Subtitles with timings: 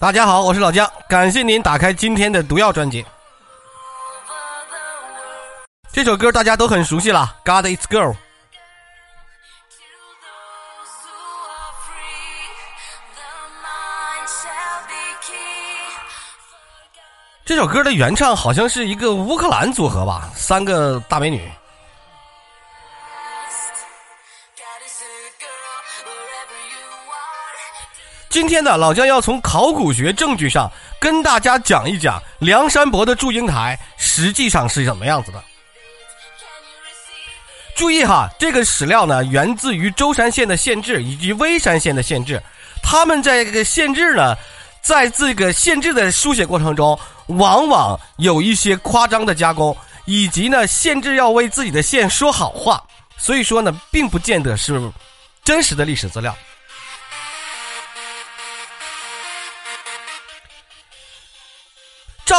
[0.00, 3.04] 大家好，我是老姜，感谢您打开今天的毒药专辑。
[5.90, 8.12] 这首歌大家都很熟悉了，《God Is Girl》。
[17.44, 21.50] 这首歌的原唱好像是一个乌克兰组合吧，三个大美女。
[28.28, 35.42] 今天呢，老姜要从考古学证据上跟大家讲一讲梁山伯的祝英台实际上是什么样子的。
[37.74, 42.42] 注意哈，这个史料呢源自于舟山县的县志以及微山县的县志，
[42.82, 44.36] 他们在这个县志呢，
[44.82, 46.98] 在这个县志的书写过程中，
[47.28, 52.82] 往往有一些夸张的加工，以及呢县志要为自己的县说好话，
[53.16, 54.78] 所以说呢，并不见得是
[55.44, 56.36] 真实的历史资料。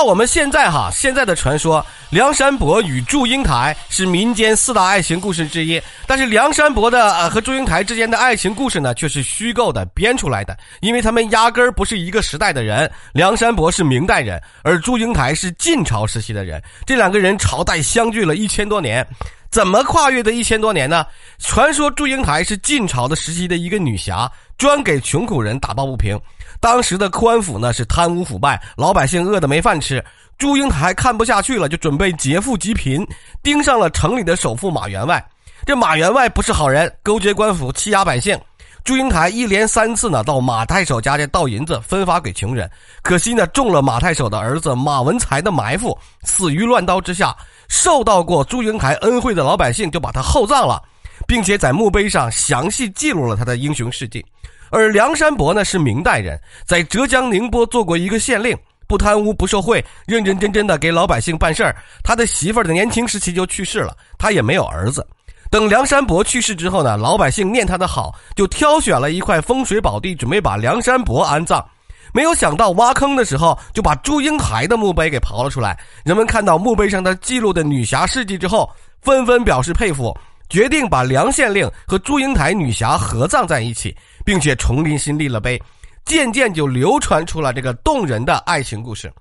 [0.00, 5.82] 那我们现在哈现在的传说，梁山伯与祝英台是民间四大爱情故事之一。
[6.06, 12.88] 但是梁山伯的呃和祝英台之间的爱情故事呢，却是虚构的、编出来的，因为他们压根儿不是一个时代的人。
[13.12, 19.04] 梁山伯是明代人，而祝英台是晋朝时期的人，这两个人朝代相距了一千多年。
[19.50, 21.04] 怎么跨越的一千多年呢？
[21.40, 26.16] 传说祝英台是晋朝的时期的一个女侠，专给穷苦人打抱不平。
[26.60, 30.04] 当时的官府呢是贪污腐败，老百姓饿得没饭吃。
[30.36, 33.06] 祝英台看不下去了，就准备劫富济贫，
[33.42, 35.24] 盯上了城里的首富马员外。
[35.66, 38.38] 这马员外不是好人，勾结官府欺压百姓。
[38.84, 42.70] 祝英台一连三次呢到马太守家去盗银子，分发给穷人。
[43.02, 47.36] 可惜呢中了马太守的儿子马文才的埋伏，死于乱刀之下。
[47.68, 50.80] 受到过祝英台恩惠的老百姓就把他厚葬了，
[51.26, 54.24] 并且在墓碑上详细记录了他的英雄事迹。
[54.70, 61.74] 而梁山伯呢是明代人，在浙江宁波做过一个县令，不贪污不受贿，认认真真的给老百姓办事儿。
[62.04, 65.06] 他的媳妇儿的年轻时期就去世了，他也没有儿子。
[65.50, 71.66] 等梁山伯去世之后呢，老百姓念他的好，就挑选了一块风水宝地，准备把梁山伯安葬。
[72.12, 75.78] 没有想到挖坑的时候，就把祝英台的墓碑给刨了出来。
[76.04, 80.14] 人们看到墓碑上他记录的女侠事迹之后，纷纷表示佩服，
[80.48, 85.60] 决定把梁县令和祝英台女侠合葬在一起，并且重临新立了碑。
[86.04, 89.12] 渐渐就流传出了这个动人的爱情故事。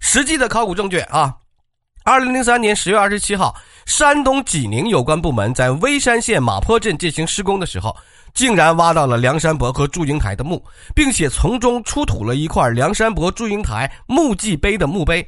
[0.00, 1.34] 实际的考古证据啊，
[2.04, 3.56] 二零零三年十月二十七号，
[3.86, 7.96] 山东济宁有关部门在微山县马坡镇进行施工的时候。
[8.34, 10.62] 竟然挖到了梁山伯和祝英台的墓，
[10.94, 15.26] 并且从中出土了一块梁山伯祝英台墓祭碑的墓碑。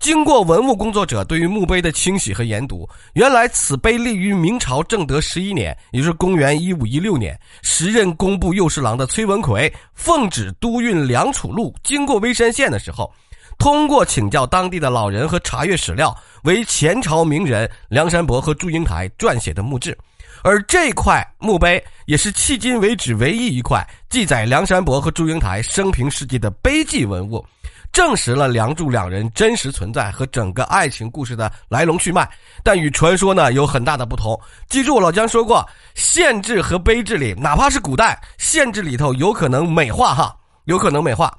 [0.00, 7.38] 经过文物工作者对于墓碑的清洗和研读，原来此碑立于明朝正德十一年，也就是公元一五一六年。
[7.60, 13.12] 时任工部右侍郎的崔文奎奉旨督运梁楚路经过微山县的时候，
[13.58, 19.96] 通过请教当地的老人和查阅史料，为前朝名人梁山伯和祝英台撰写的墓志。
[20.42, 27.44] 而这块墓碑也是迄今为止唯一一块记载梁山伯和祝英台生平事迹的碑记文物，
[27.92, 32.28] 证实了梁祝两人真实存在和整个爱情故事的来龙去脉。
[32.62, 34.38] 但与传说呢有很大的不同。
[34.68, 40.34] 记住，老姜说过，县志和碑志里，哪怕是古代县志里头，有可能美化哈，
[40.64, 41.36] 有可能美化。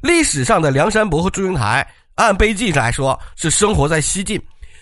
[0.00, 4.40] 历史上的梁山伯和祝英台，按碑记来说是生活在西晋。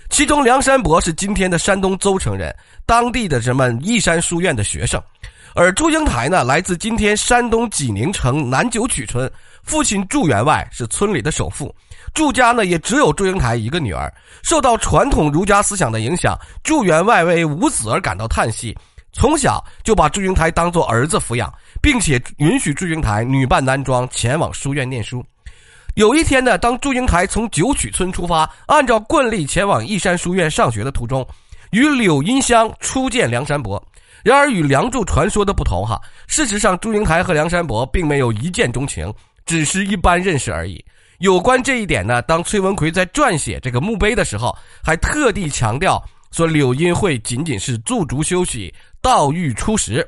[0.08, 2.54] 其中，梁山伯是今天的山东邹城人，
[2.86, 5.00] 当地的什么义山书院的学生；
[5.54, 9.30] 而祝英台呢，来自今天山东济宁城南九曲村，
[9.62, 11.74] 父亲祝员外是村里的首富。
[12.14, 14.12] 祝家呢，也只有祝英台一个女儿。
[14.42, 18.74] 受到传统儒家思想的影响，祝员外为无子而感到叹息，
[19.12, 21.52] 从小就把祝英台当作儿子抚养，
[21.82, 25.22] 并且允许祝英台女扮男装前往书院念书。
[25.96, 31.26] 有一天呢，当祝英台从九曲村出发，按照惯例前往义山书院上学的途中，
[31.70, 33.82] 与柳荫香初见梁山伯。
[34.22, 39.10] 然而与梁祝传说的不同，哈，事实上祝英台和梁山伯并没有一见钟情，
[39.46, 40.84] 只是一般认识而已。
[41.20, 44.54] 有关这一点呢，当崔文奎在撰写这个墓碑的时候，
[44.84, 50.06] 还特地强调说柳荫会仅仅是驻足休息，道遇初识。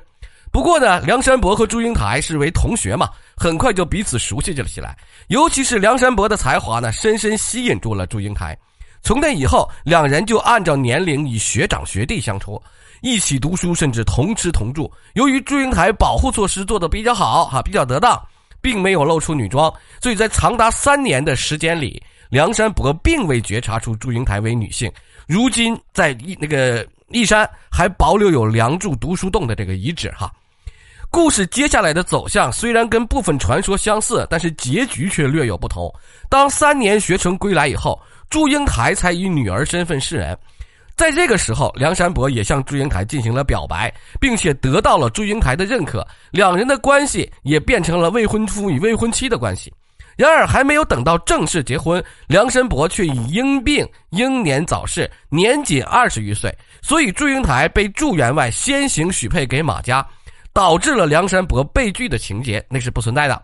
[0.50, 4.96] 不过呢，梁山伯和祝英台是为同学嘛，很快就彼此熟悉了起来。
[5.28, 8.56] 尤其是梁山伯的才华呢，深深吸引住了祝英台。
[9.02, 12.60] 从那以后，两人就按照年龄以学长学弟相处，
[13.02, 14.90] 一起读书，甚至同吃同住。
[15.12, 18.20] 由于祝英台保护措施做得比较好，哈，比较得当，
[18.60, 19.72] 并没有露出女装，
[20.02, 24.90] 所以在长达三年的时间里，梁山伯并未觉察出祝英台为女性。
[25.26, 26.86] 如今在一那个。
[27.10, 30.30] 驿山还保留有梁祝读书洞的这个遗址哈，
[31.10, 35.92] 故事接下来的走向虽然跟部分传说相似，但是结局却略有不同。
[36.28, 40.36] 当三年学成归来以后，祝英台才以女儿身份示人。
[40.96, 43.90] 在这个时候，梁山伯也向祝英台进行了表白，
[44.20, 49.72] 并且得到了祝英台的认可，两人的关系也变成了未婚夫与未婚妻的关系。
[50.16, 56.52] 然而，还没有等到正式结婚，梁山伯却已因病英年早逝，年仅二十余岁。
[56.82, 60.06] 所以，祝英台被祝员外先行许配给马家，
[60.52, 63.42] 导致了梁山伯被拒的情节，那是不存在的。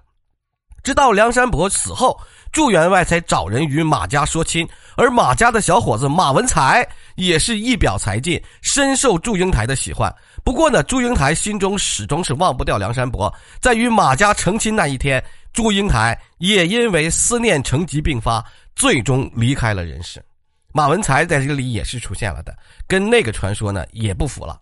[0.83, 2.21] 直到梁山伯死后，
[2.53, 6.87] 祝员外才找人与马家说亲，而马家的小伙子马文才
[7.17, 10.15] 也是一表才尽，深受祝英台的喜欢。
[10.45, 15.23] 不过呢，祝英台心中始终是忘不掉梁山伯，在与马家成亲那一天。
[15.55, 18.45] 祝英台也因为思念成疾病发，
[18.75, 20.23] 最终离开了人世。
[20.77, 22.53] 马文才在这里也是出现了的，
[22.89, 24.61] 跟那个传说呢也不符了。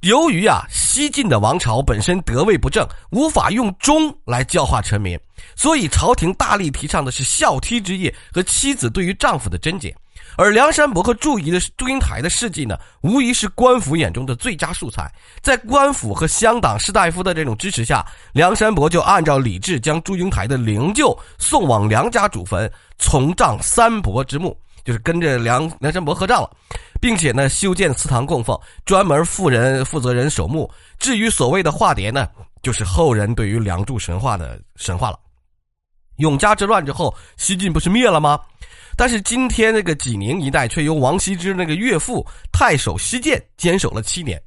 [0.00, 5.16] 由于啊西晋的王朝本身德位不正，无法用忠来教化臣民，
[5.54, 9.94] 所以朝廷大力提倡的是孝悌之业和妻子对于丈夫的贞洁。
[10.36, 15.08] 而梁山伯和祝仪的祝英台的事迹呢，无疑是官府眼中的最佳素材。
[15.40, 26.48] 在官府和乡党士大夫的这种支持下，梁山伯就按照礼制将祝英台的灵柩送往梁家祖坟，从葬三伯之墓，就是跟着梁梁山伯合葬了，
[27.00, 30.70] 并且呢修建祠堂供奉，专门负人负责人守墓。
[30.96, 32.28] 至于所谓的化蝶呢，
[32.62, 35.18] 就是后人对于梁祝神话的神话了。
[36.18, 38.38] 永嘉之乱之后，西晋不是灭了吗？
[38.96, 44.40] 但是今天那个济宁一带却由王羲之那个岳父太守西涧坚守了七年，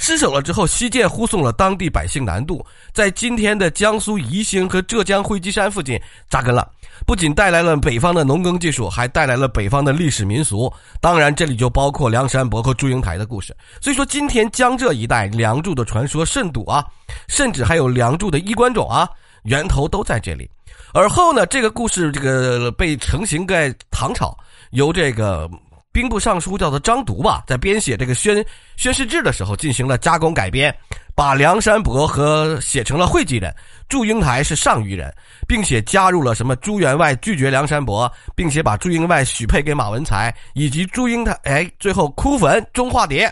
[0.00, 2.64] 失守了之后，西涧护送了当地百姓南渡，
[2.94, 6.00] 在今天的江苏宜兴和浙江会稽山附近
[6.30, 6.70] 扎根了。
[7.04, 10.72] 不仅带来了北方的农耕技术，还带来了北方的历史民俗。
[11.00, 13.54] 当然，这里就包括梁山伯和祝英台的故事。
[13.80, 16.84] 所以说，今天江浙一带梁祝的传说甚笃啊，
[17.26, 19.08] 甚至还有梁祝的衣冠冢啊，
[19.42, 20.48] 源头都在这里。
[20.94, 24.36] 而后呢，这个故事这个被成型在唐朝，
[24.70, 25.50] 由这个
[25.98, 28.44] 兵部尚书叫做张独吧，在编写这个宣
[28.76, 30.72] 宣誓志的时候进行了加工改编，
[31.12, 33.52] 把梁山伯和写成了会稽人，
[33.88, 35.12] 祝英台是上虞人，
[35.48, 43.28] 并且加入了什么朱员外拒绝梁山伯，并且把祝英外许配给马文才，以及祝英台哎最后哭坟中化蝶，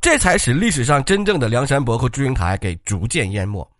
[0.00, 3.70] 这才使历史上真正的梁山伯和祝英台给逐渐淹没。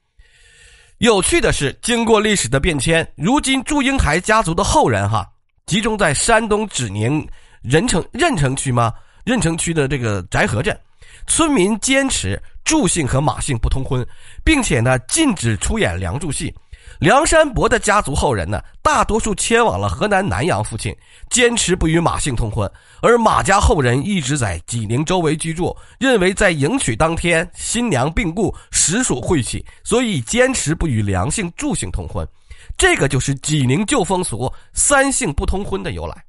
[0.99, 5.27] 有趣的是，经过历史的变迁，如今祝英台家族的后人哈，
[5.65, 7.27] 集中在山东济宁
[7.62, 8.93] 任城任城区吗？
[9.25, 10.78] 任城区的这个翟河镇，
[11.26, 14.06] 村民坚持祝姓和马姓不通婚，
[14.43, 16.55] 并且呢禁止出演梁祝戏。
[16.99, 20.96] 梁山伯的家族后人呢，大多数迁往了河南南阳附近，
[21.28, 22.66] 坚持不与马姓通婚；
[23.02, 32.26] 而马家后人一直在济宁周围居住，认为在迎娶当天新娘病故，实属晦气，所以坚持不与梁姓、祝姓通婚。
[32.78, 36.25] 这个就是济宁旧风俗“三姓不通婚”的由来。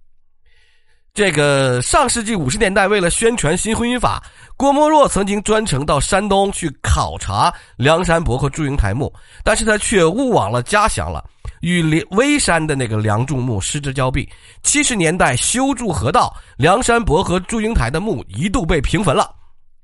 [1.19, 4.23] 这个上世纪五十年代，为了宣传新婚姻法，
[4.55, 9.13] 郭沫若曾经专程到山东去考察梁山伯和祝英台墓，
[9.43, 11.21] 但是他却误往了家乡了，
[11.59, 14.29] 与微山的那个梁祝墓失之交臂。
[14.63, 19.29] 七十年代修筑河道，梁山伯和祝英台的墓一度被平坟了，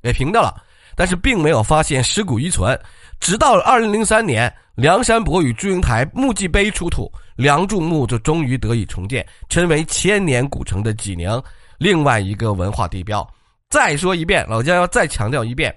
[0.02, 0.56] 给平掉了，
[0.96, 2.80] 但是并没有发现尸骨遗存。
[3.20, 7.12] 直到二零零三年，梁山伯与祝英台墓祭碑出土。
[7.36, 11.42] 梁祝墓就终于得以重建，成为千年古城的济宁
[11.78, 13.28] 另外一个文化地标。
[13.70, 15.76] 再说一遍，老姜要再强调一遍，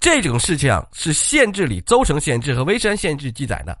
[0.00, 3.78] 这种事情是县志里邹城县志和微山县志记载的，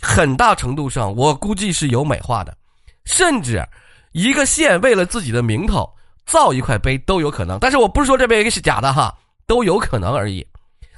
[0.00, 2.56] 很大程度上我估计是有美化的，
[3.04, 3.66] 甚至
[4.12, 5.90] 一个县为了自己的名头
[6.26, 7.58] 造一块碑都有可能。
[7.58, 9.12] 但是我不是说这碑是假的哈，
[9.46, 10.46] 都有可能而已。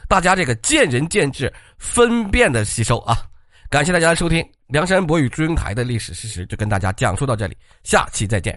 [0.09, 3.17] 大家这个见仁见智，分辨的吸收啊。
[3.75, 8.57] 感谢大家的收听，梁山伯与祝英台的历史事实就跟大家讲述到这里，下期再见。